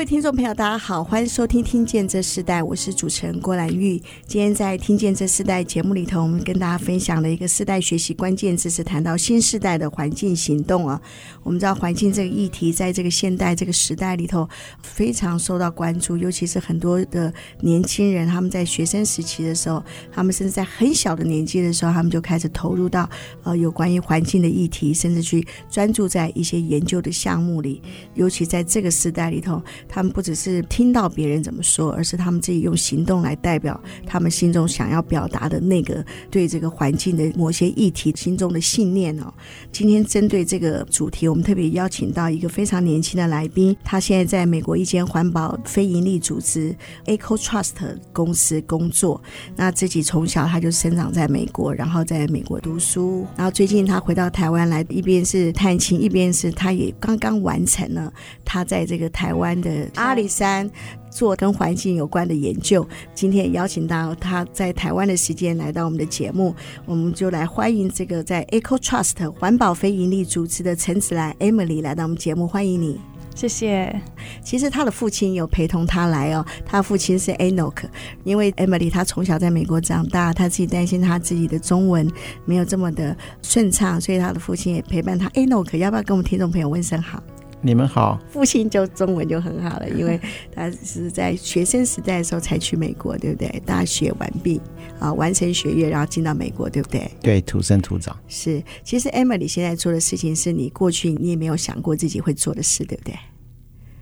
[0.00, 3.98] 各位听众朋友，大家好，欢迎收听《听见这世代》，我是主持人郭兰玉。
[4.26, 10.98] 今天在《听见这世代》节目里头，我们跟大家分享的一个世代学习关键字是谈到新世代的环境行动啊。
[11.42, 14.48] 我们知道环境这个议题，在这个现代这个时代里头
[14.82, 17.30] 非常受到关注，尤其是很多的
[17.60, 23.06] 年轻人，他们在学生时期的时候，他们甚至在很小的年纪的时候，他们就开始投入到
[23.42, 27.82] 呃有关于环境的议题，甚至去专注在一些研究的项目里。
[28.14, 29.62] 尤其在这个时代里头。
[29.92, 39.32] 他们不只是听到别人怎么说，而是他们自己用行动来代表他们心中想要表达的那个对这个环境的某些议题心中的信念哦。
[39.72, 46.72] 今天针对这个主题，我们特别邀请到一个非常年轻的来宾，他现在在美国一间环保非营利组织
[47.06, 49.20] EcoTrust 公司工作。
[49.56, 58.12] 那自己从小他就生长在美国，然后在美国读书，然后最近他回到台湾来，一边是探亲，一边是他也刚刚完成了
[58.44, 59.79] 他在这个台湾的。
[59.94, 60.68] 阿里山
[61.10, 66.54] 做跟环境有关的研究，今天也邀请到他在台湾的时间来到我们的节目，
[66.86, 73.00] 我们就来欢迎这个在 EcoTrust 环保非营利组织的陈子兰 Emily 来到我们节目，欢迎你，
[73.34, 74.00] 谢谢。
[74.44, 77.82] 其实他的父亲有陪同他来哦，他父亲是 Enoch，
[78.22, 82.08] 因为 Emily 他从小在美国长大，他自己担心他自己的中文
[82.44, 85.28] 没有这么的顺畅，所以他的父亲也陪伴他。
[85.30, 87.20] Enoch 要不要跟我们听众朋友问声好？
[87.62, 90.18] 你们好，父亲就中文就很好了，因为
[90.54, 93.62] 他是在学生时代的时候才去美国，对不对？
[93.66, 94.60] 大学完毕
[94.98, 97.10] 啊，完成学业，然后进到美国，对不对？
[97.20, 98.16] 对，土生土长。
[98.28, 103.14] 是，其实 Emily 现在做的事情是你过去你也没有想过自己会做的事，对不对？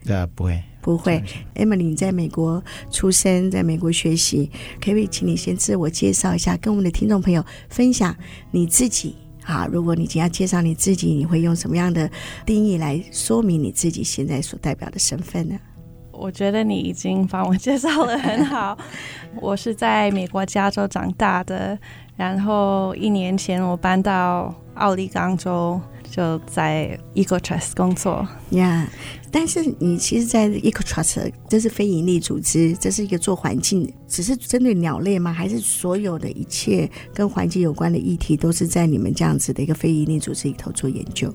[0.05, 1.23] 对啊，不会，不会。
[1.57, 2.63] Emily 你在美国
[2.93, 4.49] 出生，在美国学习，
[4.81, 8.17] 可不可以请你先自我介绍一下，跟我们的听众朋友分享
[8.53, 9.17] 你自己？
[9.49, 12.09] 好，如果你今天要介绍你自己，你会用什么样的
[12.45, 15.59] 定义来说明你自己现在所代表的身份呢？
[16.13, 18.77] 我觉得你已经帮我介绍的很好。
[19.41, 21.79] 我是在美国加州长大的，
[22.15, 25.81] 然后一年前我搬到奥利冈州。
[26.11, 35.33] 就在 EcoTrust 工作呀，yeah, 但是你其实，在 EcoTrust 这是非营利组织，这是一个做环境，只是针对鸟类吗？
[35.33, 41.33] 还是所有的一切跟环境有关的议题，都是在你们这样子的一个非营利组织里头做研究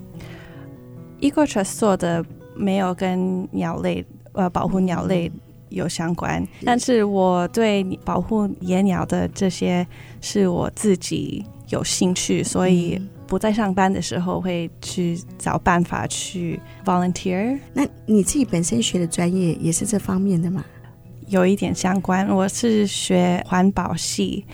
[1.22, 4.04] ？EcoTrust 做的没有跟鸟类
[4.34, 5.32] 呃保护鸟类
[5.70, 9.88] 有相关，但是我对保护野鸟的这些
[10.20, 13.00] 是我自己有兴趣，所以。
[13.34, 17.58] 不在上班的时候，会去找办法去 volunteer。
[17.74, 20.64] 那你自己本身学的专业也是这方面的吗？
[21.30, 24.46] 有一点相关，我是学环保系，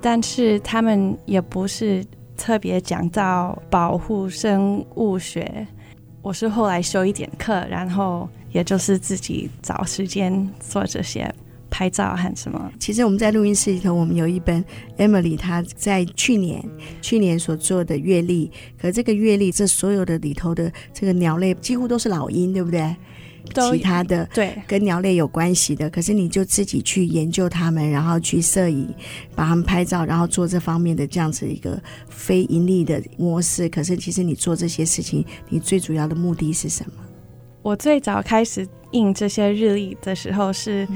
[0.00, 5.66] 但是他们也不是特别讲到保护生物学。
[6.22, 11.28] 我是后来修一点课，然后也就是自己找时间做这些。
[11.74, 12.70] 拍照和什么？
[12.78, 14.64] 其实我们在录音室里头，我们有一本
[14.96, 16.64] Emily 她在去年
[17.02, 18.48] 去年所做的阅历。
[18.80, 22.94] 可这个阅历，这所有的里头的这个鸟类几乎都是老鹰，对不对？
[23.72, 28.88] 其他的对跟鸟类有关系的，可是你就自己去研究它们，然后去摄影，
[29.34, 31.76] 把它们拍照，然后做这方面的这样子一个
[32.08, 33.68] 非盈利的模式。
[33.68, 37.02] 可是其实你做这些事情，你最主要的目的是什么？
[37.62, 40.86] 我最早开始印这些日历的时候是。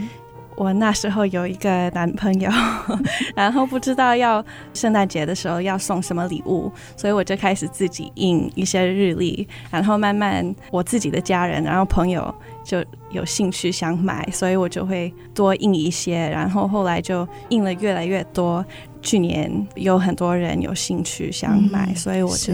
[0.58, 2.50] 嗯我那时候有一个男朋友，
[3.36, 18.64] 然后不知道要圣诞节的时候要送什么礼物，所以我就开始自己印一些日历，然后慢慢我自己的家人，然后朋友就有兴趣想买，所以我就会多印一些，然后后来就印了越来越多。
[19.00, 22.52] 去年有很多人有兴趣想买，嗯、所以我就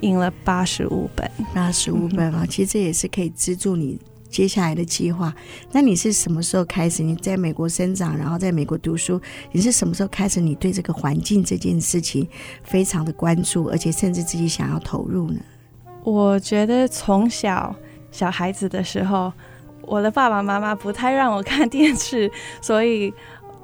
[0.00, 3.98] 印了八十五本，八十五本啊，其实这也是可以资助你。
[4.34, 5.32] 接下来的计划，
[5.70, 7.04] 那你是什么时候开始？
[7.04, 9.20] 你在美国生长，然后在美国读书，
[9.52, 10.40] 你是什么时候开始？
[10.40, 12.26] 你对这个环境这件事情
[12.64, 15.38] 非常的关注，而且甚至自己想要投入呢？
[16.02, 17.72] 我觉得从小
[18.10, 19.32] 小孩子的时候，
[19.82, 22.28] 我的爸爸妈妈不太让我看电视，
[22.60, 23.14] 所以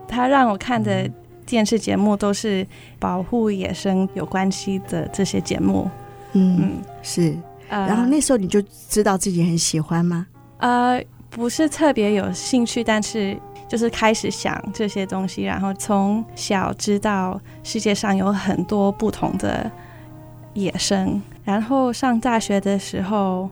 [0.06, 1.10] 他让我看的
[1.44, 2.64] 电视节目都是
[3.00, 5.90] 保护野生有关系的这些节目。
[6.34, 7.36] 嗯，嗯是。
[7.68, 10.28] 然后那时候你就知道自己很喜欢吗？
[10.28, 10.39] 呃，
[11.30, 19.70] 不是特别有兴趣，但是就是开始想这些东西，然后从小知道世界上有很多不同的
[20.54, 21.22] 野生。
[21.44, 23.48] 然后上大学的时候，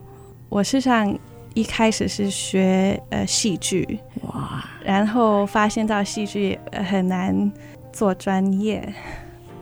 [0.49, 1.17] 我是上
[1.53, 7.51] 一开始是学呃戏剧，哇，然后发现到戏剧很难
[7.91, 8.93] 做专业，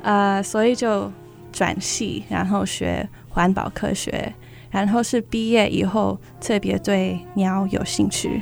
[0.01, 1.11] 呃，所以就
[1.51, 4.33] 转系，然后学环保科学。
[4.69, 8.41] 然后是毕业以后特别对鸟有兴趣。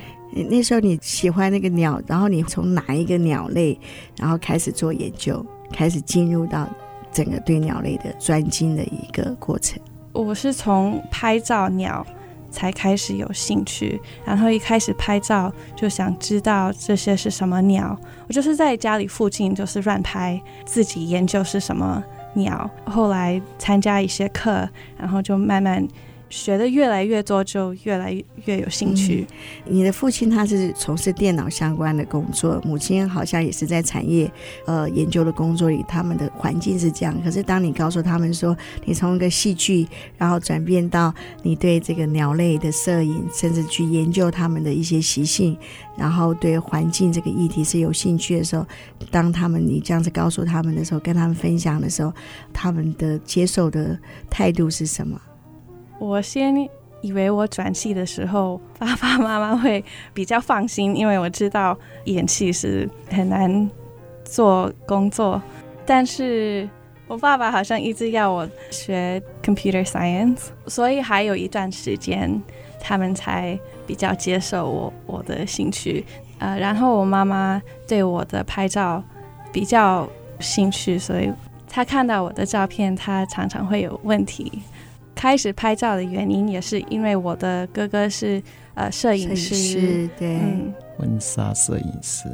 [0.49, 3.79] 那时候你喜欢那个鸟，然后你从哪一个鸟类，
[4.17, 6.67] 然后开始做研究，开始进入到
[7.09, 9.81] 整个对鸟类的专精的一个过程。
[10.11, 12.05] 我是从拍照鸟
[12.49, 17.97] 才开始有兴趣，然后一开始拍照就想知道这些是什么鸟。
[18.27, 22.69] 我就是在家里附近就是乱拍，自己研究是什么鸟。
[22.85, 24.67] 后来参加一些课，
[24.97, 25.87] 然后就慢慢。
[26.35, 28.11] 学的越来越多，就越来
[28.43, 29.25] 越有兴趣。
[29.63, 34.29] 你的父亲他是从事电脑相关的工作，母亲好像也是在产业
[34.65, 37.15] 呃研究的工作里，他们的环境是这样。
[37.23, 39.87] 可是当你告诉他们说，你从一个戏剧，
[40.17, 45.57] 然后转变到你对这个鸟类的摄影，甚至去研究他们的一些习性，
[45.97, 48.67] 然后对环境这个议题是有兴趣的时候，
[49.09, 52.13] 当他们你这样子告诉他们的时候，跟他们分享的时候，
[52.51, 53.97] 他们的接受的
[54.29, 55.17] 态度是什么？
[56.05, 56.55] 我先
[57.01, 63.69] 以为我转系的时候，爸爸妈妈会比较放心，因为我知道演戏是很难
[64.23, 65.41] 做工作。
[65.85, 66.67] 但是
[67.07, 72.41] 我爸爸好像一直要我学 computer science，所以还有一段时间，
[72.79, 76.05] 他们才比较接受我我的兴趣。
[76.39, 79.03] 呃，然后我妈妈对我的拍照
[79.51, 80.07] 比较
[80.39, 81.31] 兴趣，所以
[81.69, 84.51] 她看到我的照片，她常常会有问题。
[85.15, 88.41] 开始拍照的原因也是因为我的哥哥是
[88.73, 90.39] 呃摄影师，摄影师对，
[90.97, 92.25] 婚纱摄影师。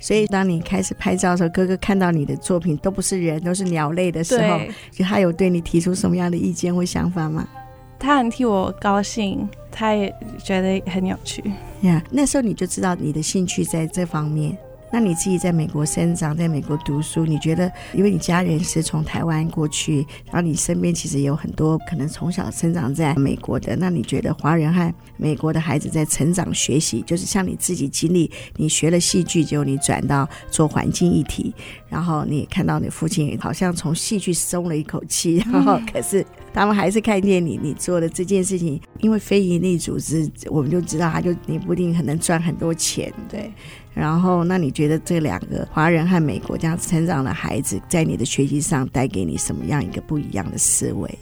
[0.00, 4.58] 所以当你开始拍照的时候，哥哥看到你的作品都不是人，都是鸟类的时候，
[4.90, 7.46] 就他有对你提出什么样的意见或想法吗？
[7.98, 10.10] 他很替我高兴，他也
[10.42, 11.42] 觉得很有趣。
[11.82, 14.56] 呀，yeah, 那时候你就知道你的兴趣在这方面。
[14.92, 31.54] 那你自己在美国生长，在美国读书，你觉得，因为你家人是从台湾过去，然后你身边其实有很多可能从小生长在美国的，那你觉得华人和美国的孩子在成长学习，就是像你自己经历，你学了戏剧，结果你转到做环境议题，
[31.88, 43.50] 然后你看到你父亲好像从戏剧松了一口气，然后可是他们还是看见你你做的这件事情，因为非营利组织，我们就知道他就你不一定可能赚很多钱，对。
[43.92, 51.18] 然后，那你觉得这两个华人和美国这样成长的孩子，在你的学习上带给你什么样一个不一样的思维？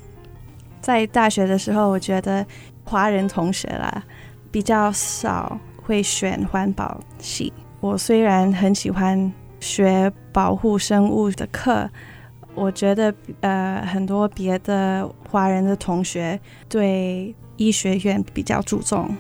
[0.83, 2.47] 在大学的时候，我觉得
[2.85, 4.05] 华人同学啦
[4.51, 7.53] 比较少会选环保系。
[7.81, 11.89] 我虽然很喜欢学保护生物的课，
[12.55, 16.39] 我觉得呃很多别的华人的同学
[16.69, 19.17] 对医学院比较注重，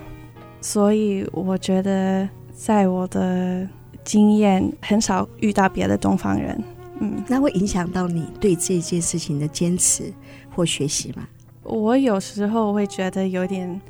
[0.60, 2.28] 所以我觉得。
[2.58, 3.66] 在我的
[4.02, 6.60] 经验，很少遇到别的东方人，
[6.98, 10.12] 嗯，那会影响到你对这件事情的坚持
[10.54, 11.22] 或学习吗？
[11.62, 13.80] 我有时候会觉得有点，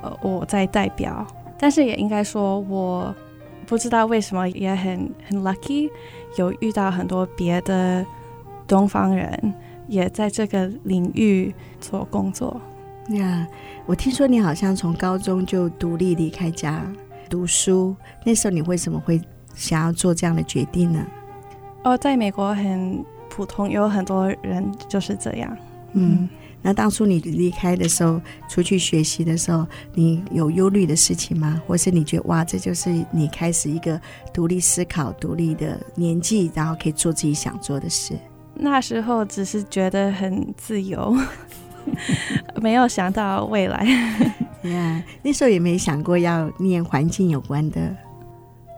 [0.00, 1.26] 呃，我在代表，
[1.58, 3.12] 但是也应该说，我
[3.66, 5.90] 不知道为什么也很很 lucky，
[6.36, 8.06] 有遇到很多别的
[8.68, 9.54] 东方人
[9.88, 12.60] 也在这个领域做工作。
[13.08, 13.46] 那，yeah,
[13.86, 16.86] 我听说你好像从高中就独立离开家。
[17.34, 19.20] 读书那时候，你为什么会
[19.56, 21.04] 想要做这样的决定呢？
[21.82, 25.56] 哦，在美国很普通，有很多人就是这样。
[25.94, 26.28] 嗯，
[26.62, 31.60] 那当初你离开的时候，出去学习的时候，你有忧虑的事情吗？
[31.66, 34.00] 或是你觉得哇，这就是你开始一个
[34.32, 38.14] 独立思考、独立的年纪，然后可以做自己想做的事？
[38.54, 41.12] 那时候只是觉得很自由，
[42.62, 43.84] 没有想到未来。
[45.22, 47.94] 那时候也没想过要念环境有关的，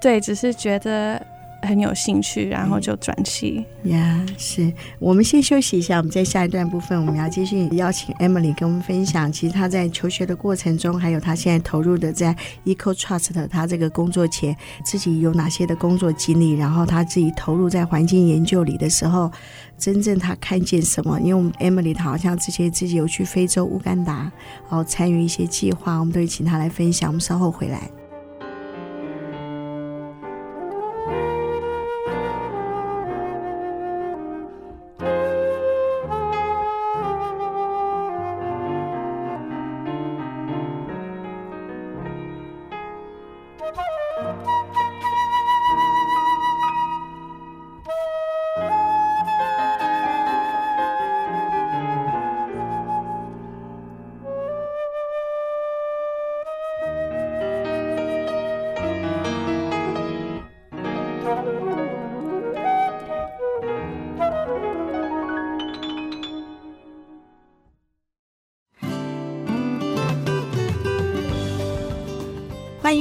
[0.01, 1.25] 对，只是觉得
[1.67, 3.65] 很有兴趣，然后就转系。
[3.85, 19.31] 呀，yeah, 是我们先休息一下，我们在下一段部分，我们要继续邀请 Emily 跟我们分享，其实她在求学的过程中，还有她现在投入的在 Eco Trust 她这个工作前，自己有哪些的工作经历，然后她自己投入在环境研究里的时候。
[19.79, 21.21] 真正他看见什么？
[21.21, 27.11] 因为我们 Emily 她好像之前自己有去非洲乌干达，然后参与一些计划，我们都会请她来分享。
[27.11, 27.91] 我们稍后回来。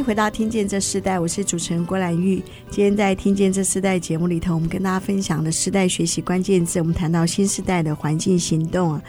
[0.06, 2.36] 回到《听见这世代》，我是主持人郭兰玉。
[2.70, 9.02] 今天在《听见这世代》节目里头，我们跟大家分享的世代学习关键字，我们谈到新时代的环境行动啊。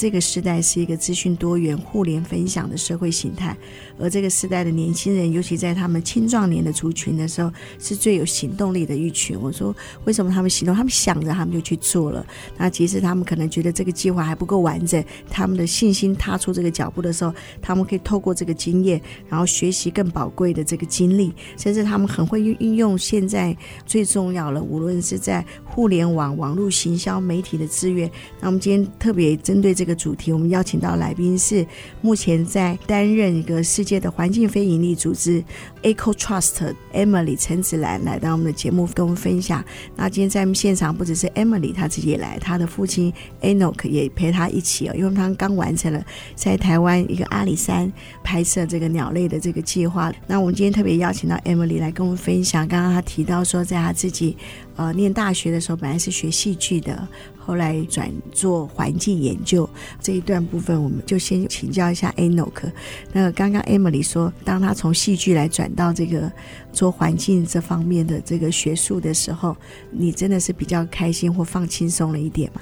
[0.00, 3.54] 这个时代是一个资讯多元、互联分享的社会形态，
[3.98, 9.38] 而这个时代的年轻人，尤其在他们青壮年的族群的时候，是最有行动力的一群。
[9.38, 9.76] 我说，
[10.06, 10.74] 为什么他们行动？
[10.74, 12.24] 他们想着，他们就去做了。
[12.56, 23.54] 那即使他们可能觉得这个计划还不够完整，他们的信心踏出这个脚步的时候，他们可以透过这个经验，然后学习更宝贵的这个经历，甚至他们很会运运用现在
[23.84, 28.10] 最重要的，无论是在互联网、网络行销、媒体的资源。
[28.40, 29.89] 那我们今天特别针对这个。
[29.94, 31.66] 主题，我们邀请到来宾是
[32.00, 35.42] 目前在担任一个世界的环境非营利组织
[35.82, 39.64] Eco Trust Emily 陈子兰来到我们的节目跟我们分享。
[39.96, 46.04] 那今天在我们现场不只是 Emily，她自己也来，她的父亲 Enoch 也陪她一起哦，因为他刚完成了
[46.34, 47.92] 在台湾一个阿里山
[48.22, 50.12] 拍摄这个鸟类的这个计划。
[50.26, 52.66] 那我们今天特别邀请到 Emily 来跟我们分享。
[52.66, 54.36] 刚刚她提到说，在她自己
[54.80, 57.06] 呃念大学的时候，本来是学戏剧的。
[57.36, 59.68] 后来转做环境研究
[60.00, 62.70] 这一段部分，我们就先请教一下 Anok。
[63.12, 66.30] 那刚刚 Emily 说，当他从戏剧来转到这个
[66.72, 69.56] 做环境这方面的这个学术的时候，
[69.90, 72.60] 你真的是比较开心或放轻松了一点吗？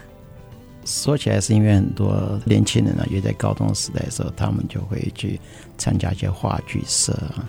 [0.87, 5.39] 说起来是因为很多年轻人啊，也在高中时代的时候，他们就会去
[5.77, 7.47] 参加一些话剧社啊，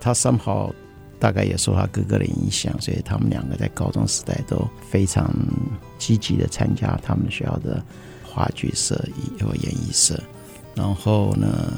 [0.00, 0.72] 他 somehow。
[1.18, 5.34] 大概也受他哥哥的影响，所以他们两个在高中时代都非常
[5.98, 7.82] 积极的参加他们学校的
[8.24, 8.94] 话剧社
[9.40, 10.20] 和演艺社。
[10.74, 11.72] 然后呢，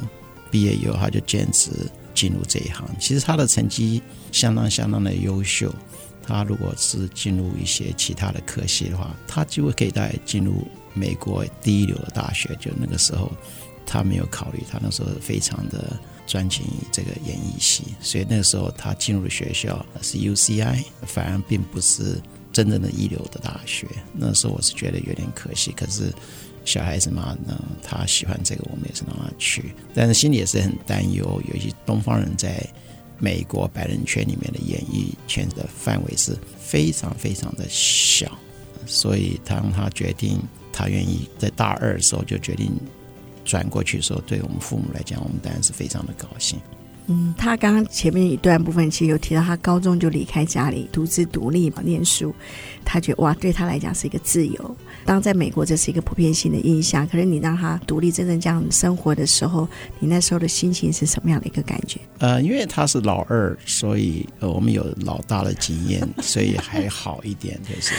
[0.51, 1.71] 毕业以后他就坚持
[2.15, 2.87] 进入这一行。
[2.99, 5.75] 其实他的成绩相当相当的优秀。
[6.23, 12.55] 他如果是进入一些其他的科系的话，他就会可以带进入美国第一流的大学。
[12.61, 13.33] 就那个时候，
[13.87, 15.99] 他没有考虑，他那时候非常的。
[16.31, 22.23] 专精于这个演艺系，所以那个时候他进入学校是 UCI，反而并不是
[22.53, 23.85] 真正的一流的大学。
[24.13, 26.13] 那时候我是觉得有点可惜，可是
[26.65, 32.65] 小孩子嘛，呢，他喜欢这个，我们也是让他去，但是心里也是很担忧，尤其东方人在
[33.19, 38.39] 美国白人圈里面的演艺圈的范围是非常非常的小，
[38.87, 40.41] 所以当他决定
[40.73, 42.71] 他愿意在大二的时候就决定。
[43.51, 46.57] 转过去的时候，对我们父母来讲，我们当然是非常的高兴。
[47.07, 52.33] 嗯，他刚刚前面一段部分其实有提到，他高中就离开家里，独自独立嘛念书。
[52.85, 54.77] 他觉得哇，对他来讲是一个自由。
[55.05, 57.05] 当在美国，这是一个普遍性的印象。
[57.09, 61.99] 可是你让他独立真正这样生活的时候，你那时候的心情是什么样的一个感觉？
[62.19, 67.59] 呃，因为他是老二，所以呃，我们有老大的经验，所以还好一点。
[67.65, 67.93] 就是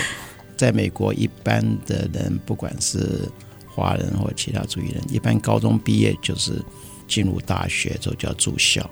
[0.55, 3.29] 在美国，一般的人不管是。
[3.73, 6.63] 华人或其他族裔人，一般高中毕业就是
[7.07, 8.89] 进入大学之后就要住校，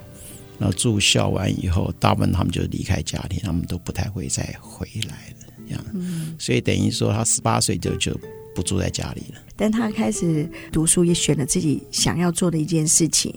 [0.58, 5.86] 然后住校完以后，大部分他们就离开家庭，他们都不太会再回来了这样。
[5.94, 8.18] 嗯，所以等于说他十八岁就就
[8.56, 9.42] 不住在家里了。
[9.56, 13.34] 但他开始读书，也选了自己想要做的一件事情。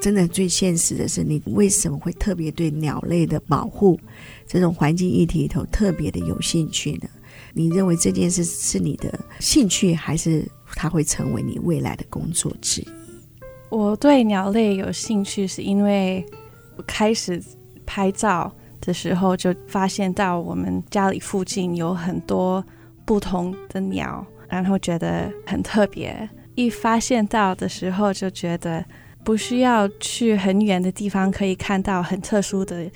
[0.00, 3.98] 真的最现实的是，你为什么会特别对鸟类的保护
[4.46, 7.08] 这种环境议题里头特别的有兴趣呢？
[7.54, 10.46] 你认为这件事是你的兴趣，还是？
[10.74, 12.88] 它会成为你未来的工作之一。
[13.70, 16.24] 我对鸟类有兴趣，是因为
[16.76, 17.42] 我开始
[17.84, 22.64] 拍照的时候，就发现到我们家里附近有很多
[23.04, 26.28] 不同的鸟，然后觉得很特别。
[26.54, 28.84] 一发现到的时候，就觉得
[29.24, 32.88] 不需要去很远的地方，可以看到很特殊的。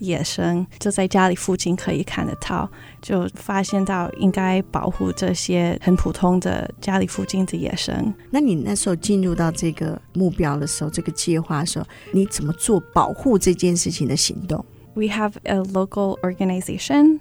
[0.00, 2.68] 野生就在家里附近可以看得到，
[3.00, 8.12] 就发现到应该保护这些很普通的家里附近的野生。
[8.30, 14.64] 那你那时候进入到这个目标的时候，这个计划的时候，你怎么做保护这件事情的行动
[14.94, 17.20] ？We have a local organization，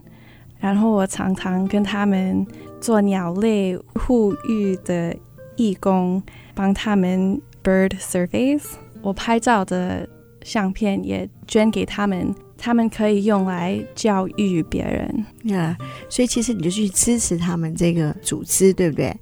[0.60, 2.48] 然后我常常跟他们
[2.82, 5.16] 做鸟类护育的
[5.56, 6.24] 义工，
[6.56, 8.64] 帮他们 bird surveys。
[9.02, 10.08] 我拍照的
[10.44, 12.34] 相片也捐给他们。
[12.60, 19.16] 他们可以用来教育别人呀，yeah, 所以其实你就去支持他们这个组织，对不对？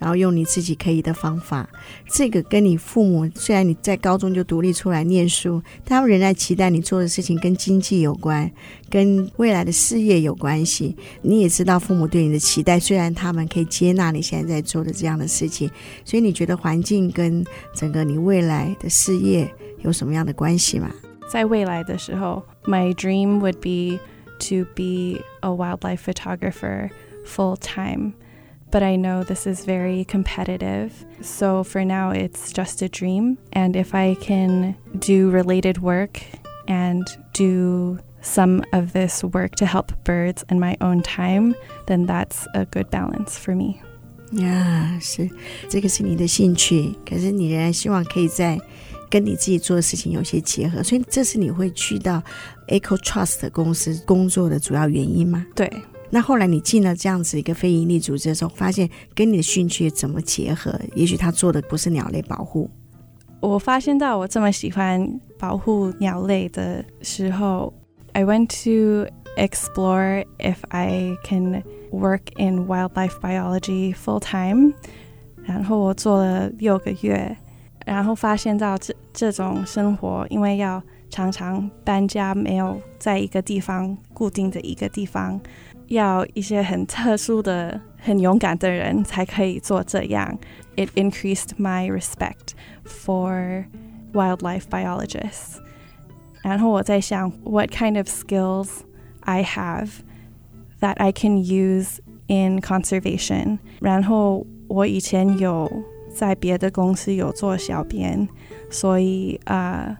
[0.00, 1.68] 然后用你自己可以的方法，
[2.10, 8.50] 这个跟你父母虽然你在高中就独立出来念书，但他们仍然期待你做的事情跟经济有关，
[8.88, 10.96] 跟未来的事业有关系。
[11.20, 15.70] 你也知道父母对你的期待，虽然他们可以接纳你现在在做的这样的事情，
[16.02, 17.44] 所以你觉得环境跟
[17.74, 19.46] 整个你未来的事业
[19.82, 20.90] 有什么样的关系吗？
[21.29, 23.99] 在未来的时候，My dream would be
[24.39, 26.89] to be a wildlife photographer
[27.25, 28.13] full time,
[28.71, 30.91] but I know this is very competitive.
[31.21, 33.37] So for now, it's just a dream.
[33.51, 36.21] And if I can do related work
[36.67, 41.55] and do some of this work to help birds in my own time,
[41.85, 43.79] then that's a good balance for me.
[44.31, 45.29] 呀，yeah, 是
[45.69, 48.59] 这个是你的兴趣，可是你仍然希望可以在
[49.10, 52.22] 跟你自己做的事情有些结合，所以这是你会去到
[52.68, 55.44] Eco Trust 公司工作的主要原因吗？
[55.54, 55.70] 对。
[56.12, 60.74] 那后来你进了这样子一个非营利组织的时候，发现跟你的兴趣怎么结合？
[60.94, 62.70] 也许他做的不是鸟类保护。
[63.40, 67.72] 我发现到我这么喜欢保护鸟类的时候
[68.12, 71.62] ，I went to explore if I can
[71.92, 74.74] work in wildlife biology full time，
[75.44, 77.36] 然后我做了六个月，
[77.90, 85.40] 然后发现到这这种生活，因为要常常搬家，没有在一个地方固定的一个地方，
[85.88, 90.38] 要一些很特殊的、很勇敢的人才可以做这样。
[90.76, 92.52] It increased my respect
[92.86, 93.64] for
[94.12, 95.56] wildlife biologists。
[96.42, 98.68] 然后我在想，what kind of skills
[99.22, 99.88] I have
[100.80, 103.58] that I can use in conservation。
[103.80, 105.68] 然后我以前有
[106.20, 108.28] 在别的公司有做小编，
[108.68, 109.96] 所以啊，uh,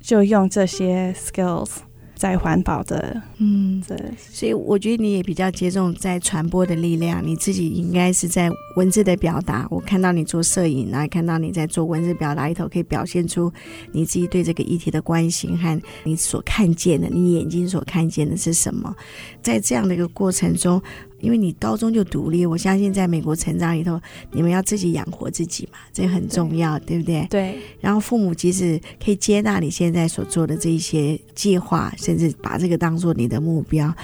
[0.00, 1.70] 就用这些 skills。
[2.14, 9.66] 在环保的，嗯，对，所以我觉得你也比较接重在传播的力量，你自己应该是在文字的表达。
[9.68, 13.52] 我看到你做摄影，然后看到你在做文字表达里头，可以表现出
[13.90, 18.94] 你自己对这个议题的关心和你所看见的，你眼睛所看见的是什么。
[19.42, 20.80] 在这样的一个过程中。
[21.22, 23.98] 因为你高中就独立，我相信在美国成长里头，
[24.32, 27.26] 你们要自己养活自己嘛，这很重要，对，对不对？
[27.30, 27.58] 对。
[27.80, 33.94] 然后父母即使可以接纳你现在所做的这一些计划，甚至把这个当做你的目标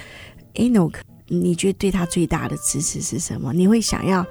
[0.54, 0.94] ，Enoch，
[1.26, 3.52] 你觉得对他最大的支持是什么？
[3.52, 4.24] 你会想要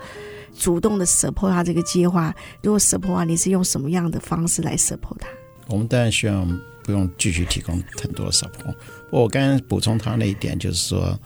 [0.58, 2.34] 主动的 support 他这个计划？
[2.64, 5.28] 如果 support 啊，你是用什么样的方式来 support 他？
[5.68, 6.48] 我们当然希望
[6.86, 8.74] 不用继续提供很多 support。
[9.12, 11.20] 我刚刚补充他那一点，就是说。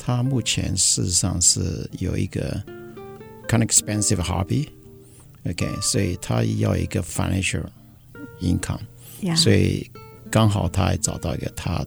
[0.00, 2.62] 他目前事实上是有一个
[3.48, 7.64] kind of expensive hobby，OK，所以他要一个 financial
[8.40, 9.36] income，Yeah.
[9.36, 9.90] 所以
[10.30, 11.84] 刚好他还找到一个他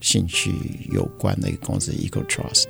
[0.00, 0.52] 兴趣
[0.90, 2.64] 有关的一个公司 Eco Trust，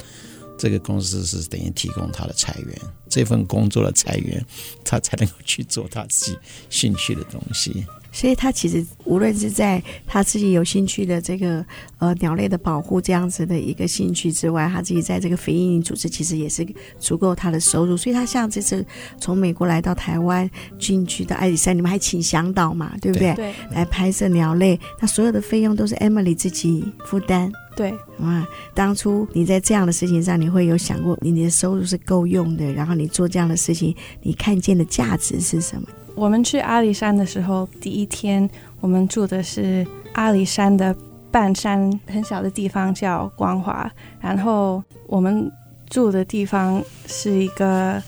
[0.58, 4.44] 这个公司是等于提供他的财源，这份工作的财源，
[4.84, 6.38] 他才能够去做他自己
[6.70, 7.84] 兴趣的东西。
[8.16, 11.62] 所以他其实无论是在他自己有兴趣的这个
[11.98, 16.66] 呃鸟类的保护这样子的一个兴趣之外，他自己在这个非营利组织其实也是
[16.98, 17.94] 足够他的收入。
[17.94, 18.82] 所以他像这次
[19.20, 23.34] 从美国来到台湾进去的阿里山，你们还请向导嘛，对不对？
[23.34, 23.52] 对。
[23.72, 27.52] 来拍摄鸟类，那所有的费用都是 Emily 自己负担。
[27.76, 27.92] 对。
[28.20, 35.86] 哇，当初你在这样的事情上，你会有想过你的收入是够用的，然后你做这样的事情，你看见的价值是什么？
[36.16, 38.48] 我们去阿里山的时候，第一天
[38.80, 40.96] 我们住的是阿里山的
[41.30, 43.88] 半山很小的地方，叫光华。
[44.18, 45.52] 然后我们
[45.90, 48.02] 住的地方是一个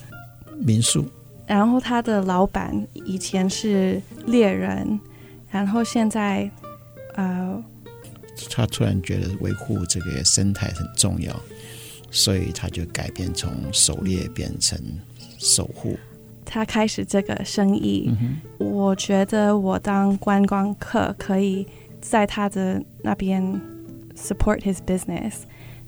[0.59, 1.07] 民宿。
[1.47, 4.99] 然后他的老板以前是猎人，
[5.51, 6.51] 然后现在
[7.14, 7.62] 呃，
[8.51, 11.38] 他突然觉得维护这个生态很重要，
[12.11, 14.79] 所以他就改变从狩猎变成
[15.38, 15.99] 守护。
[16.50, 18.11] 他开始这个生意，
[18.56, 21.66] 我觉得我当观光客可以
[22.00, 23.42] 在他的那边
[24.16, 25.42] support his business，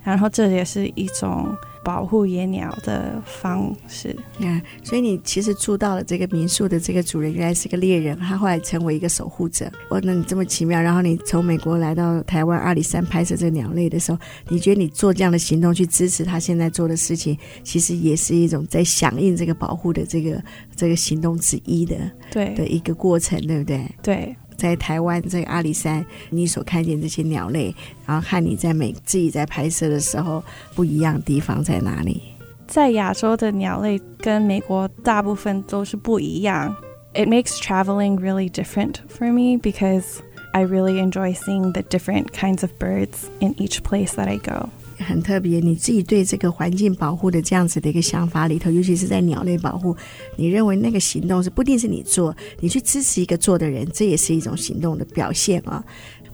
[0.05, 4.17] 然后这也是一种保护野鸟的方式。
[4.39, 9.71] Yeah, 所以你其实住到了这个民宿的这个主人原来是个猎人，他后来成为一个守护者。
[9.91, 20.43] 哇，那你这么奇妙，然后你从美国来到台湾阿里山拍摄这个鸟类的时候，你觉得你做这样的行动去支持他现在做的事情，其实也是一种在响应这个保护的这个
[20.77, 21.97] 这个行动之一的，
[22.31, 23.85] 对的一个过程，对不对？
[24.03, 24.37] 对。
[24.61, 30.45] 在台湾这个阿里山，你所看见这些鸟类，然后和你在美自己在拍摄的时候
[30.75, 32.21] 不一样地方在哪里？
[32.67, 36.77] 在亚洲的鸟类跟美国大部分都是不一样。
[37.15, 40.19] It makes traveling really different for me because
[40.53, 44.69] I really enjoy seeing the different kinds of birds in each place that I go.
[45.01, 49.97] 很特别，你自己对这个环境保护的这样子的一个想法里头，尤其是在鸟类保护，
[50.37, 55.85] 你认为那个行动是不一定是你做，你去支持一个做的人，这也是一种行动的表现啊。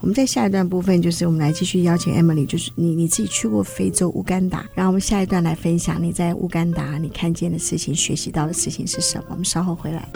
[0.00, 9.24] 我们在下一段部分，就是我们来继续邀请 Emily，就是你你自己去过非洲乌干达，然后我们下一段来分享你在乌干达你看见的事情、学习到的事情是什么？
[9.31, 10.07] 我们稍后回来。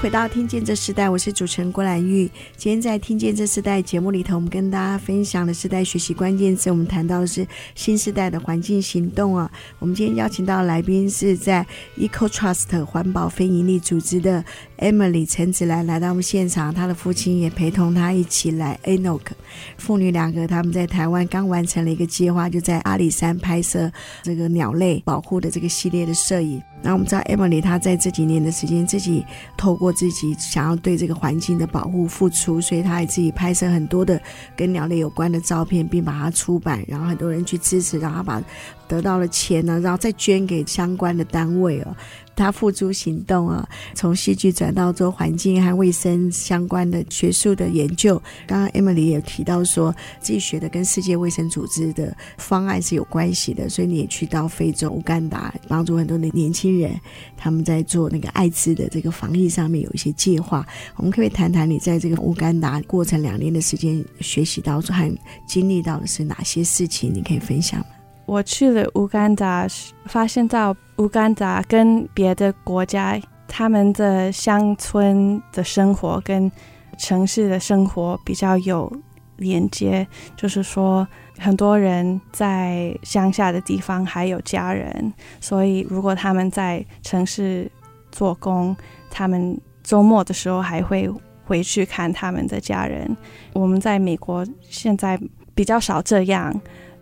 [0.00, 2.30] 回到《听见这时代》，我是主持人郭兰玉。
[2.56, 9.50] 今天在《听见这时代》节目里头，我们跟大家分享的是在学习关键词，我们谈到的是新时代的环境行动啊。
[9.80, 14.44] 我们今天邀请到来宾是在 Eco Trust 环保非营利组织的
[14.78, 18.78] Emily 陈子兰来到我们现场，她的父亲也陪同她一起来。
[18.84, 19.32] Enoch
[19.78, 23.90] 父女两个他们在台湾刚完成了一个计划，就在阿里山拍摄
[24.22, 26.62] 这个鸟类保护的这个系列的摄影。
[26.82, 29.24] 那我们知道 Emily 她在这几年的时间自己
[29.56, 34.20] 透过自己想要对这个环境的保护付出，所以她也自己拍摄很多的
[34.56, 38.42] 跟鸟类有关的照片，并把它出版，然后很多人去支持，然后把
[38.88, 41.96] 得到了钱呢，然后再捐给相关的单位哦。
[42.34, 48.22] 他付诸行动啊，从戏剧转到做环境和卫生相关的学术的研究。
[48.46, 56.92] 刚刚 Emily 也提到说，自己学的跟世界卫生组织的方案是有关系的，所以你也去到非洲乌干达，帮助很多的年轻人，
[57.36, 60.64] 他们在做那个艾滋的这个防疫上面有一些计划。
[60.94, 67.12] 我们可以谈谈你在这个乌干达过程两年的时间学习到和经历到的是哪些事情？
[67.12, 67.86] 你可以分享吗？
[68.28, 69.66] 我去了乌干达，
[70.04, 76.52] 发现到乌干达跟别的国家，他们的乡村的生活跟
[76.98, 78.92] 城市的生活比较有
[79.36, 80.06] 连接。
[80.36, 85.10] 就是说，很多人在乡下的地方还有家人，
[85.40, 87.70] 所以如果他们在城市
[88.12, 88.76] 做工，
[89.10, 91.10] 他们周末的时候还会
[91.46, 93.16] 回去看他们的家人。
[93.54, 95.18] 我们在美国现在
[95.54, 96.54] 比较少这样。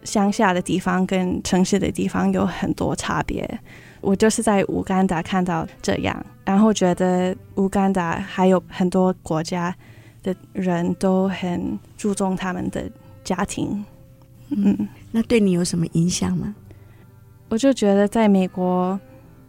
[0.07, 3.61] 乡下的地方跟城市的地方有很多差别。
[4.01, 9.75] 我就是在乌干达看到这样，然后觉得乌干达还有很多国家
[10.23, 12.89] 的人都很注重他们的
[13.25, 13.85] 家庭。
[14.51, 16.55] 嗯，那对你有什么影响吗？
[17.49, 18.99] 我就觉得在美国，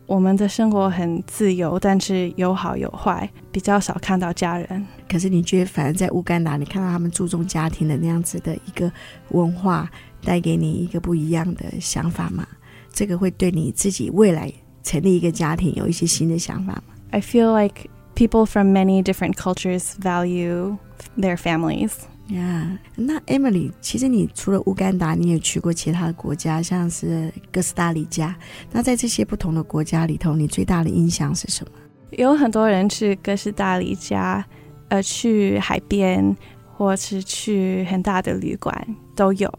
[0.08, 4.88] 我们的生活很自由，但是有好有坏，比较少看到家人。
[5.08, 8.92] 可是你觉得，反正在乌干达，你看到他们注重家庭的那样子的一个
[9.30, 9.88] 文化。
[10.28, 12.46] 带给你一个不一样的想法吗？
[12.92, 14.52] 这个会对你自己未来
[14.84, 20.76] 成立一个家庭有一些新的想法吗？I feel like people from many different cultures value
[21.18, 21.92] their families.
[22.28, 22.78] Yeah.
[22.96, 28.36] 那 Emily，其实你除了乌干达，你也去过其他的国家，像是哥斯达黎加。
[28.74, 31.72] 那在这些不同的国家里头，你最大的印象是什么？
[32.12, 34.46] 有很多人去哥斯达黎加，
[34.90, 36.36] 呃，去海边，
[36.74, 38.76] 或是去很大的旅馆
[39.16, 39.50] 都有。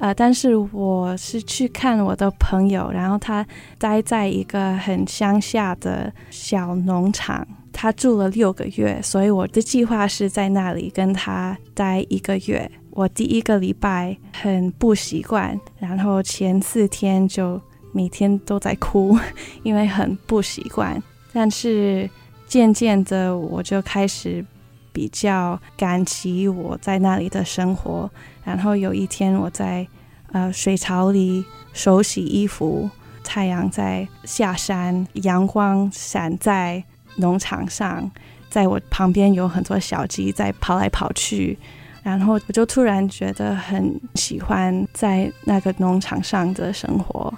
[0.00, 3.46] 呃，但是我是去看我的朋友，然后他
[3.78, 12.68] 待在一个很乡下的小农场，他住了六个月，所以我的计划是在那里跟他待一个月。
[12.92, 17.60] 我第一个礼拜很不习惯，然后前四天就
[17.92, 19.16] 每天都在哭，
[19.62, 21.00] 因为很不习惯。
[21.32, 22.08] 但是
[22.46, 24.44] 渐渐的，我就开始
[24.92, 28.10] 比较感激我在那里的生活。
[28.44, 29.86] 然后有一天，我在
[30.32, 32.88] 呃水槽里手洗衣服，
[33.22, 36.82] 太阳在下山，阳光闪在
[37.16, 38.10] 农场上，
[38.48, 41.58] 在我旁边有很多小鸡在跑来跑去，
[42.02, 47.32] 然后我就突然觉得很喜欢在那个农场上的生活。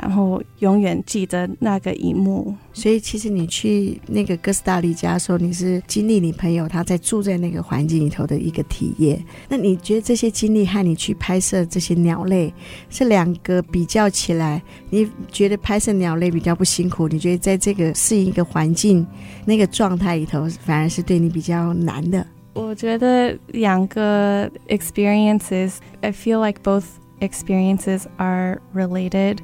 [0.00, 9.24] 然后永远记得那个一幕，所以其实你去那个哥斯达黎加的时候，你是经历你朋友他在住在那个环境里头的一个体验。
[9.48, 12.52] 那你觉得这些经历和你去拍摄这些鸟类，
[12.90, 17.08] 是两个比较起来，你觉得拍摄鸟类比较不辛苦？
[17.08, 19.06] 你觉得在这个适应一个环境
[19.46, 22.26] 那个状态里头，反而是对你比较难的？
[22.52, 26.84] 我觉得两个 experiences，I feel like both
[27.20, 29.38] experiences are related.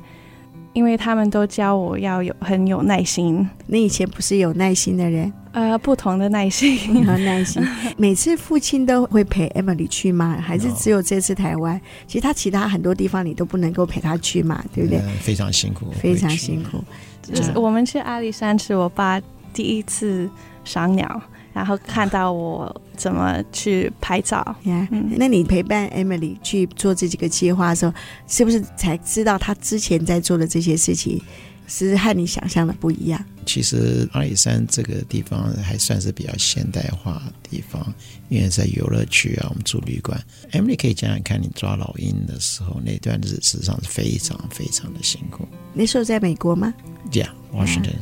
[0.72, 3.48] 因为他们都教我要有很有耐心。
[3.66, 5.32] 你以前不是有耐心的人？
[5.52, 7.62] 呃，不同的耐心，有 耐心。
[7.98, 10.38] 每次父亲都会陪 Emily 去吗？
[10.40, 11.80] 还是只有这次台湾？No.
[12.06, 14.98] 其实他其他很多地方你都不能够陪他去嘛，对不对？
[15.00, 16.82] 嗯，非常辛苦，非常辛苦。
[17.22, 19.20] 就是我们去阿里山是我爸
[19.52, 20.28] 第一次
[20.64, 21.22] 赏鸟。
[21.52, 27.92] 然后看到我怎么去拍照？Yeah, 嗯，那你陪伴 Emily 去做这几个计划的时候，
[28.26, 31.20] 是不是才知道她之前在做的这些事情
[31.66, 33.22] 是和你想象的不一样？
[33.44, 37.92] 其实阿里山这个地方还算是比较现代化的地方，
[38.28, 40.18] 因为在游乐区啊，我们住旅馆。
[40.52, 45.46] Emily 可以讲讲看你抓老鹰的时候那段日子，事实上是非常非常的辛苦。
[45.74, 46.72] 那时候在美国吗
[47.10, 47.96] ？Yeah，Washington。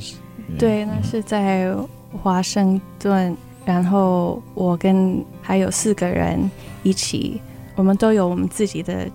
[0.58, 1.74] 对，那是在。
[2.22, 6.50] 华盛顿，然后我跟还有四个人
[6.82, 7.40] 一起，
[7.76, 9.08] 我们都有我们自己的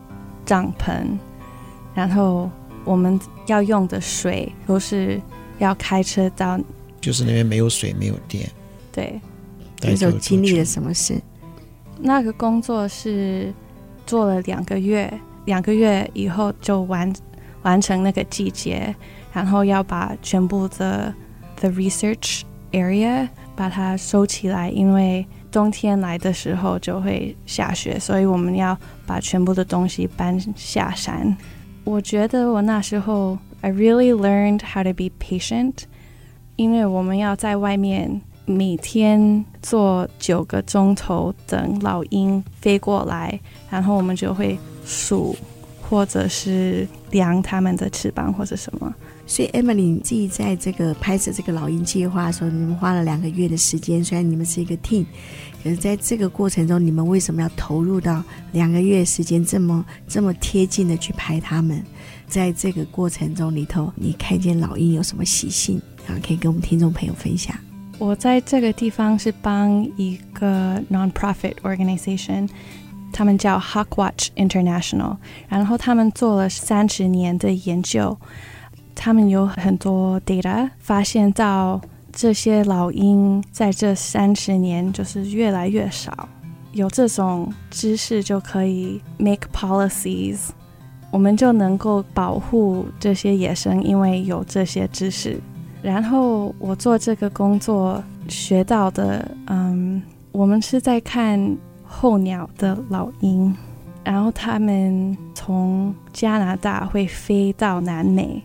[0.46, 1.06] 帐篷，
[1.94, 2.50] 然后
[2.84, 5.22] 我们要用的水都是
[5.60, 6.60] 要开车到
[7.02, 8.50] 就是那边没有水，没有电。
[8.92, 9.20] 对，
[9.82, 11.22] 那时候经历了什么事？
[12.00, 13.54] 那个工作是
[14.06, 15.12] 做了两个月，
[15.46, 17.14] 两个月以后就完
[17.64, 18.96] 完成那个季节，
[19.34, 21.14] 然后要把全部的
[21.58, 22.42] the research
[22.76, 31.36] area 把它收起来，因为冬天来的时候就会下雪，所以我们要把全部的东西搬下山。
[31.86, 35.86] 我觉得我那时候 I really learned how to be patient，
[36.58, 38.22] 因为我们要在外面。
[38.48, 43.40] 每天坐九个钟头等老鹰飞过来，
[43.72, 45.36] 然后我们就会数，
[45.82, 48.94] 或者是量它们的翅膀或者什么。
[49.28, 54.04] 所以，Emily，你自己在这个拍摄这个老鹰计划的时候，你们花了两个月的时间。
[54.04, 55.06] 虽然你们是一个 team，
[55.64, 61.84] 可是在这个过程中，你们为什么要投入到两个月时间这么这么贴近的去拍它们？
[62.28, 66.14] 在这个过程中里头，你看见老鹰有什么习性啊？
[66.26, 67.56] 可以跟我们听众朋友分享。
[67.98, 72.50] 我在这个地方是帮一个 non-profit organization，
[73.12, 78.18] 他们叫 Hawkwatch International，然后他们做了三十年的研究，
[78.96, 81.80] 他们有很多 data，发现到
[82.12, 86.28] 这些老鹰在这三十年就是越来越少，
[86.72, 90.48] 有这种知识就可以 make policies，
[91.12, 95.40] 我们就能够保护这些野生，因为有这些知识。
[95.82, 103.56] 然后我做这个工作学到的，嗯，我们是在看候鸟的老鹰，
[104.04, 108.42] 然后他们从加拿大会飞到南美，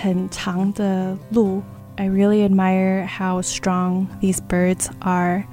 [0.00, 1.62] 很长的路。
[1.96, 5.44] I really admire how strong these birds are。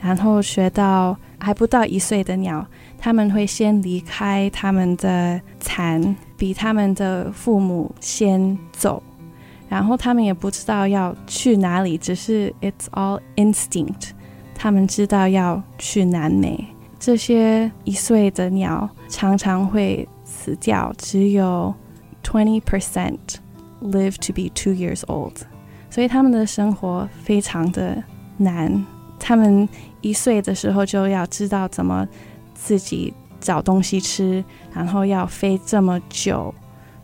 [0.00, 2.66] 然后学到还不到一岁的鸟，
[2.98, 9.02] 他们会先离开他们的蚕，比他们的父母先走。
[9.66, 14.10] 然后他们也不知道要去哪里，只是 it's all instinct。
[14.54, 16.66] 他们知道要去南美。
[16.98, 21.74] 这些一岁的鸟常常会死掉，只有
[22.22, 23.18] twenty percent
[23.84, 25.36] live to be two years old。
[25.88, 28.02] 所以他们的生活非常的
[28.38, 28.84] 难。
[29.20, 29.68] 他们
[30.00, 32.06] 一岁的时候就要知道怎么
[32.52, 34.44] 自己找东西吃，
[34.74, 36.52] 然后要飞这么久。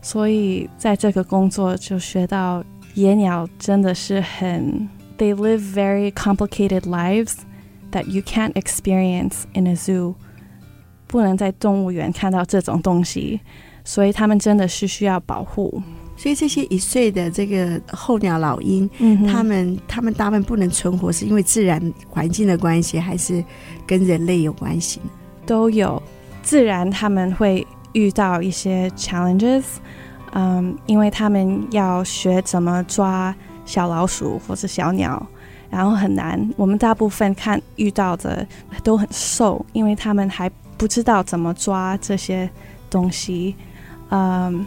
[0.01, 2.63] 所以在这个工作就学到
[2.95, 7.35] 野鸟真的是很，they live very complicated lives
[7.91, 10.15] that you can't experience in a zoo，
[11.07, 13.39] 不能在动物园看到这种东西，
[13.85, 15.81] 所以他们真的是需要保护。
[16.21, 23.43] 所以这些一岁的这个候鸟老鹰，嗯，他们他们大部分不能存活，是因为自然环境的关系，还是
[23.87, 24.99] 跟人类有关系？
[25.45, 26.01] 都有，
[26.43, 27.65] 自然他们会。
[27.93, 29.65] 遇到一些 challenges，
[30.31, 35.21] 嗯，因为他们要学怎么抓小老鼠或者小鸟，
[35.69, 36.49] 然后很难。
[36.55, 38.47] 我们大部分看遇到的
[38.81, 42.49] 都很瘦，因为他们还不知道怎么抓这些
[42.89, 43.57] 东西。
[44.09, 44.65] 嗯，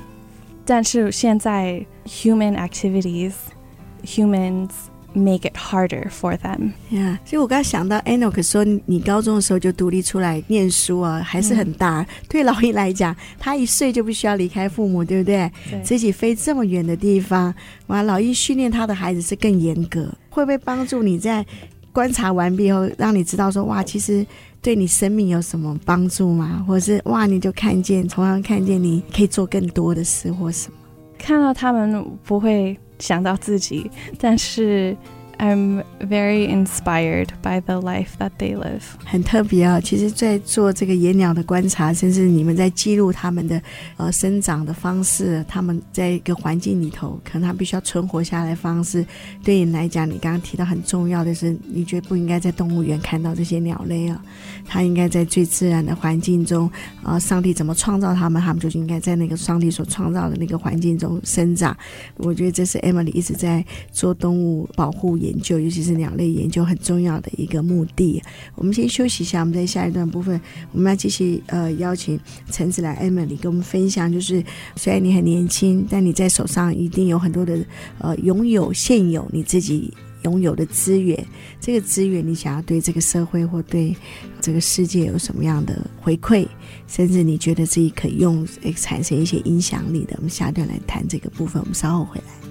[0.64, 4.70] 但是现在 human activities，humans。
[5.16, 6.72] Make it harder for them.
[6.90, 12.00] Yeah，所以我刚刚想到，Anouk 说你高中的时候就独立出来念书啊，还是很大。
[12.00, 15.48] 嗯、对老鹰来讲，他一岁就必须要离开父母，对不对？
[15.70, 15.81] 对。
[15.85, 17.55] 自己飞这么远的地方，
[17.87, 20.12] 哇，老鹰训练他的孩子是更严格。
[20.31, 21.46] 会不会帮助你在
[21.92, 24.27] 观察完毕后，让你知道说，哇，其实
[24.64, 26.64] 对你生命有什么帮助吗？
[26.66, 30.79] 或者是哇，你就看见，从而看见你可以做更多的事或什么？
[31.18, 32.77] 看到他们不会。
[33.00, 34.96] 想到自己，但是。
[35.38, 38.83] I'm very inspired by the life that they live。
[39.05, 39.81] 很特别啊！
[39.81, 43.61] 其实，在做这个野鸟的观察，甚至你们在记录它们的
[43.97, 49.05] 呃生长的方式，它们在一个环境里头，可能它必须要存活下来的方式。
[49.42, 54.23] 对你来讲，你刚刚提到很重要的是，你觉得不应该在动物园看到这些鸟类啊，
[54.64, 56.70] 它应该在最自然的环境中。
[57.03, 61.77] 啊、上帝怎么创造它们，它们就应该在那个上帝所创造的那个环境中生长。
[62.18, 65.18] 我觉得这是 Emily 一直在做动物保护。
[65.24, 68.22] 研究，尤其是鸟类研究很重要的一个目的。
[68.54, 70.40] 我们先休息一下，我们在下一段部分，
[70.72, 72.18] 我们要继续呃邀请
[72.50, 74.12] 陈子来 Emily 跟我们分享。
[74.12, 74.44] 就是
[74.76, 77.58] 虽然你很年轻，但你在手上一定有很多的
[77.98, 79.92] 呃拥有现有你自己
[80.24, 81.26] 拥有的资源。
[81.60, 83.96] 这个资源你想要对这个社会或对
[84.40, 86.46] 这个世界有什么样的回馈，
[86.87, 91.60] 甚至你觉得自己可以用产生一些影响力的，我们下段来谈这个部分。
[91.62, 92.43] 我们稍后回来。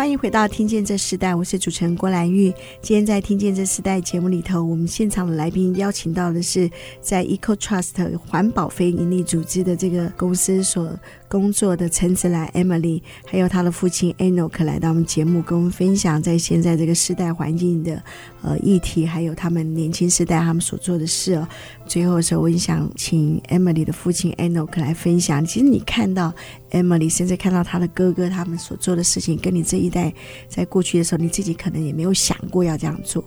[0.00, 2.50] 欢迎回到《听见这时代》，我是主持人郭兰玉。
[2.80, 6.70] 今天在《听见这时代》节目里头，我们现场的来宾邀请到的是
[7.02, 10.90] 在 Eco Trust 环保非营利组织的这个公司所
[11.28, 18.02] 工作的陈子兰 Emily，还有他的父亲 Enoch 来到我们节目，跟我们分享在现在这个时代环境的
[18.40, 21.46] 呃议题，还有他们年轻时代他们所做的事哦。
[21.86, 25.44] 最后的时候，我也想请 Emily 的父亲 Enoch 来分享。
[25.44, 26.32] 其实你看到
[26.70, 30.12] Emily，甚至看到他的哥哥他们所做的事情，跟你这一代
[30.48, 33.24] 在过去的时候，你自己可能也没有想过要这样做。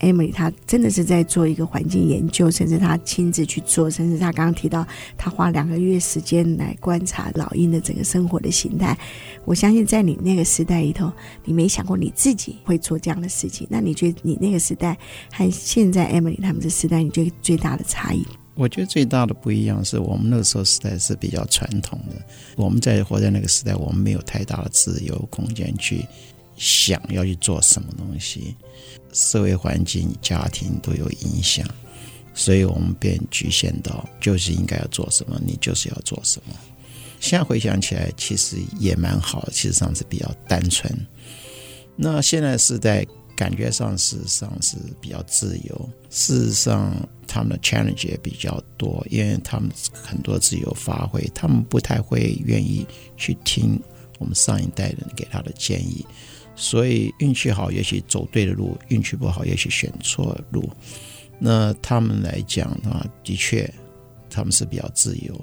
[0.00, 8.96] Emily 他真的是在做一个环境研究，甚至他亲自去做，甚至他刚刚提到他花两个月时间来观察老鹰的整个生活的形态。
[9.44, 11.12] 我相信在你那个时代里头，
[11.44, 13.66] 你没想过你自己会做这样的事情。
[13.70, 14.98] 那你觉得你那个时代
[15.32, 18.26] 和现在 Emily 他们这时代，你觉得最大的差异？
[18.56, 22.16] 我觉得最大的不一样是我们那个时候时代是比较传统的，
[22.56, 26.06] 我们在活在那个时代，我们没有太大的自由空间去
[26.56, 28.56] 想要去做什么东西，
[29.12, 31.68] 社会环境、家庭都有影响，
[32.32, 36.54] 所以我们便局限到就是应该要做什么，你就是要做什么。
[37.20, 40.90] 现在回想起来，其实也蛮好，其实上是比较单纯。
[41.94, 43.06] 那现在时代。
[43.36, 45.90] 感觉上，事实上是比较自由。
[46.08, 46.90] 事实上，
[47.36, 53.78] 他们的 challenge 也比较多，因为他们很多自由发挥，他们不太会愿意去听
[54.18, 56.02] 我们上一代人给他的建议。
[56.54, 60.66] 所以运气好，也许走对的路；运气不好，也许选错路。
[61.38, 63.70] 那他们来讲的话，的确
[64.30, 65.38] 他们是比较自由，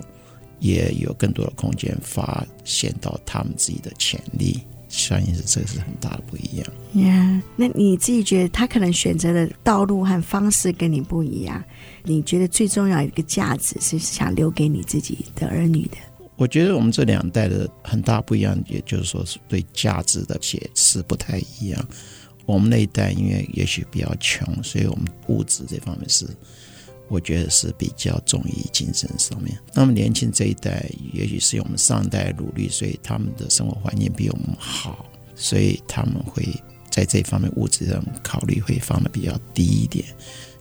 [0.60, 4.60] 也有更多的空间发现到他们自己的潜力。
[4.95, 6.67] 相信是这个是很大的不一样。
[7.03, 11.62] 呀，那你自己觉得他可能选择的道路和方式跟你不一样？
[12.03, 15.97] 你觉得最重要的一个价值是想留给你自己的儿女的？
[16.36, 21.88] 我觉得我们这两代的很大不一样，也就是说是对价值的解释不太一样。
[22.45, 26.27] 我们那一代因为也许比较穷，所以我们物质这方面是。
[27.13, 29.56] 我觉得是比较重于精神上面。
[29.71, 36.43] 那么年轻这一代，也许是我们上一代努力，所以他们的生活环境比我们好，所以他们会
[36.89, 40.04] 在这方面物质上考虑会放的比较低一点，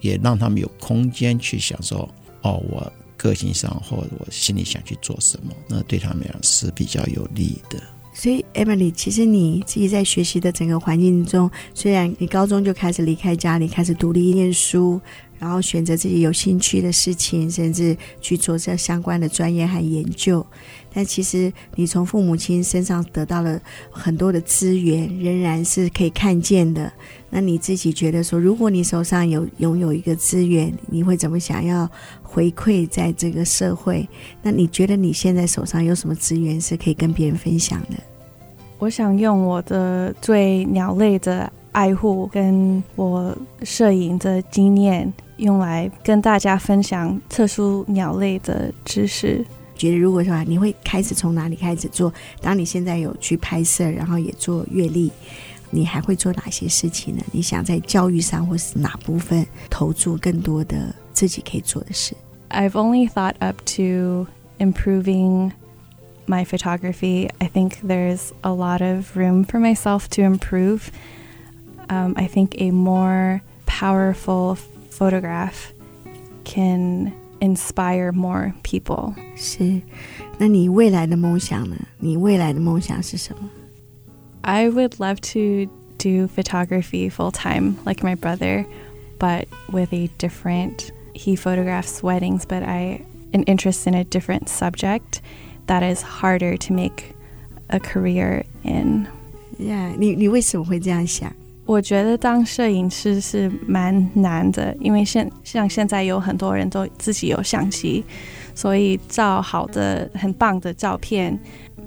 [0.03, 2.07] 也让他们有空间去享受。
[2.43, 7.81] 哦，我个性上或者我心里想去做什么，那对他们来讲是比较有利的。
[8.13, 15.01] 所以，Emily，其实你自己在学习的整个环境中，虽然你高中就开始离开家里，开始独立念书。
[15.39, 20.47] 然后选择自己有兴趣的事情，甚至去做这相关的专业和研究。
[20.95, 26.93] 但其实你从父母亲身上得到了很多的资源，仍然是可以看见的。
[27.35, 31.91] 那你自己觉得说，如果你手上有拥有一个资源，你会怎么想要
[32.23, 34.07] 回馈在这个社会？
[34.43, 37.97] 那你觉得你现在手上有什么资源是可以跟别人分享的？
[38.79, 45.11] 我想用我的对鸟类的爱护跟我摄影的经验。
[45.39, 49.45] 用来跟大家分享特殊鸟类的知识。
[49.75, 52.13] 觉得如果说你会开始从哪里开始做？
[52.41, 55.11] 当你现在有去拍摄，然后也做阅历，
[55.75, 57.23] 你还会做哪些事情呢？
[57.33, 62.15] 你想在教育上或是哪部分投注更多的自己可以做的事
[62.51, 64.27] ？I've only thought up to
[64.59, 65.53] improving
[66.27, 67.31] my photography.
[67.39, 70.91] I think there's a lot of room for myself to improve.
[71.89, 74.59] Um, I think a more powerful
[74.91, 75.73] photograph
[76.45, 79.15] can inspire more people.
[79.35, 79.81] 是，
[80.37, 81.77] 那你未来的梦想呢？
[81.99, 83.49] 你未来的梦想是什么
[84.44, 85.68] ？I would love to
[85.98, 88.66] do photography full time, like my brother,
[89.20, 90.92] but with a different.
[91.14, 93.02] He photographs weddings, but I
[93.34, 95.22] an interest in a different subject
[95.66, 97.16] that is harder to make
[97.70, 99.08] a career in.
[99.60, 101.34] Yeah，你你为什么会这样想？
[101.66, 108.06] 我觉得当摄影师是蛮难的，因为现像现在有很多人都自己有相机，
[108.56, 111.38] 所以照好的很棒的照片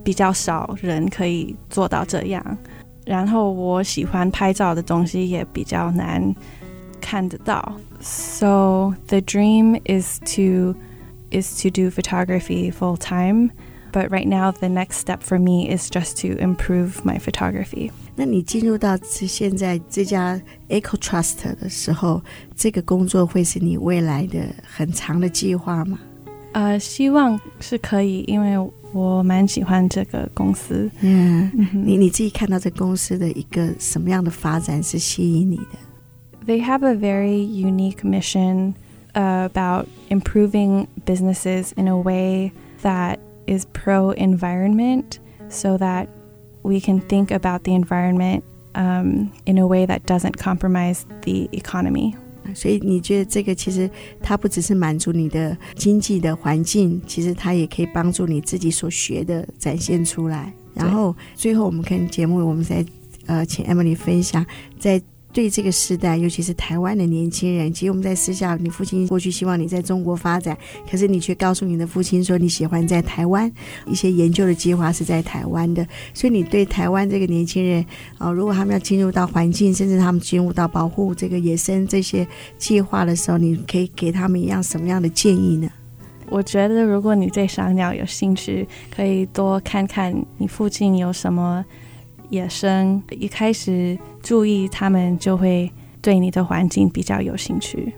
[0.06, 2.58] 比较少人可以做到这样。
[3.06, 6.34] 然后我喜欢拍照的东西也比较难
[7.01, 7.76] 看得到。
[7.99, 10.76] So the dream is to
[11.32, 13.49] is to do photography full time,
[13.91, 17.91] but right now the next step for me is just to improve my photography.
[18.16, 20.39] 那你进入到这现在这家
[20.70, 22.22] Eco Trust 的时候，
[22.56, 25.99] 这个工作会是你未来的很长的计划吗？
[26.53, 30.90] 呃，希望是可以，因为 我蛮喜欢这个公司。
[31.01, 35.78] 嗯，你你自己看到这公司的一个什么样的发展是吸引你的？
[36.46, 38.74] They have a very unique mission
[39.12, 46.07] about improving businesses in a way that is pro environment, so that
[46.62, 48.42] we can think about the environment
[48.74, 52.16] um, in a way that doesn't compromise the economy.
[52.53, 53.89] 所以你觉得这个其实
[54.21, 60.53] 它不只是满足你的经济的环境，其实它也可以帮助你自己所学的展现出来。
[60.73, 62.85] 然后最后我们看节目，我们再
[63.25, 64.45] 呃请 Emily 分享
[64.77, 65.01] 在。
[65.36, 70.57] 对这个时代，尤其是台湾的年轻人，其实我们在私下，你父亲过去希望你在中国发展，
[70.89, 73.51] 可是你却告诉你的父亲说你喜欢在台湾，
[73.86, 77.86] 一些研究的计划是在台湾的，所以你对台湾这个年轻人
[78.17, 82.25] 啊、如果他们要进入到环境，甚至他们进入到保护这个野生这些
[82.57, 85.67] 计划的时候，你可以给他们一样什么样的建议呢？
[86.29, 91.65] 我觉得，如果你对赏鸟有兴趣，可以多看看你附近有什么。
[92.30, 95.71] 野生一开始注意，他们就会
[96.01, 97.93] 对你的环境比较有兴趣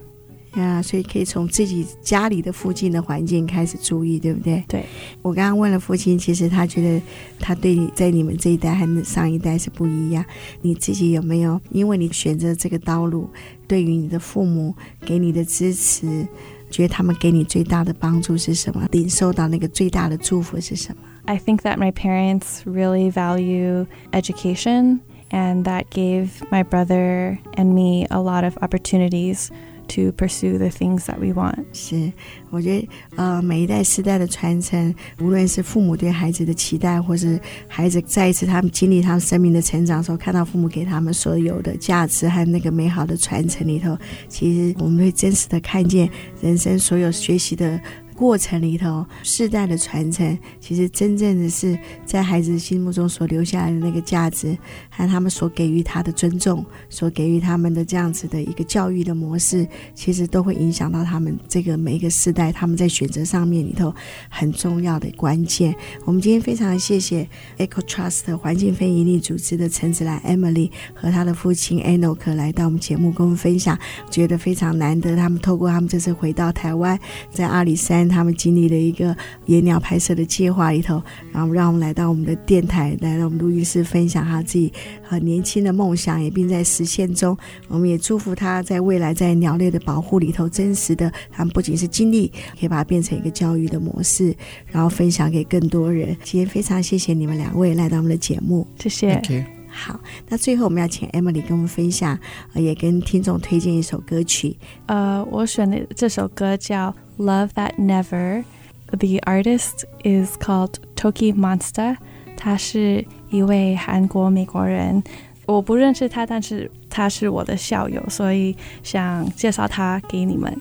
[0.55, 0.79] 呀。
[0.79, 4.63] Yeah, 所以可以从自己家里的附近的环境开始注意，对不对？
[4.67, 4.85] 对。
[5.21, 7.01] 我刚刚问了父亲，其实他觉得
[7.39, 10.25] 他对你在你们这一代和上一代是不一样。
[10.61, 13.29] 你自己有没有因为你选择这个道路，
[13.67, 14.73] 对于你的父母
[15.05, 16.27] 给你的支持，
[16.70, 18.86] 觉得他们给你最大的帮助是什么？
[18.92, 21.02] 领受到那个最大的祝福是什么？
[21.26, 25.00] I think that my parents really value education,
[25.30, 29.48] and that gave my brother and me a lot of opportunities
[29.87, 31.57] To pursue the things that we want.
[31.73, 32.11] 是，
[32.49, 46.09] 我觉得呃，每一代时代的传承，无论是父母对孩子的期待，或是孩子再一次他们经历他们生命的成长的时候，看到父母给他们所有的价值和那个美好的传承里头，其实我们会真实的看见
[46.41, 47.79] 人生所有学习的。
[48.17, 54.57] 过程里头，世代的传承，其实真正的是在孩子心目中所留下来的那个价值，
[54.89, 63.93] 和他们所给予他的尊重，所给予他们的这样子的一个教育的模式，其实都会影响到他们这个每一个世代他们在选择上面里头
[64.29, 65.75] 很重要的关键。
[66.03, 73.77] 我们今天非常谢谢 Eco Trust 环境非营利组织的陈子兰 Emily 和他的父亲 Anok 来到我们节目跟我们分享，
[74.09, 75.15] 觉得非常难得。
[75.15, 76.99] 他们透过他们这次回到台湾，
[77.29, 78.06] 在阿里山。
[78.07, 81.01] 他们经历了一个野鸟拍摄的计划里头，
[81.31, 84.71] 然后让我们来到我们的电台，来到我们录音室分享他自己
[85.03, 87.37] 很年轻的梦想，也并在实现中。
[87.67, 92.27] 我们也祝福他在未来在鸟类的保护里头，真实的他们不仅是经历，
[92.59, 94.35] 可以把它变成一个教育的模式，
[94.71, 96.15] 然后分享给更多人。
[96.23, 99.56] 今天非常谢谢你们两位来到我们的节目，谢谢。
[99.77, 102.17] 好，那最后我们要请 Emily 跟我们分享，
[102.55, 104.57] 也跟听众推荐一首歌曲。
[104.87, 106.93] 呃，我选的这首歌叫。
[107.19, 108.43] Love That Never.
[108.91, 111.97] The artist is called Toki Monster，
[112.37, 115.01] 他是一位韩国美国人，
[115.47, 120.55] 我不认识他，但是他是我的校友，所以想介绍他给你们。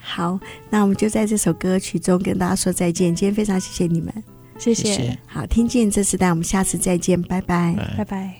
[0.00, 0.40] 好，
[0.70, 3.14] 那我们就在这首歌曲中跟大家说再见。
[3.14, 4.10] 今天非常谢谢你们，
[4.56, 4.84] 谢谢。
[4.84, 5.18] 谢谢。
[5.26, 8.39] 好，听见这时代，我们下次再见，拜拜，拜拜。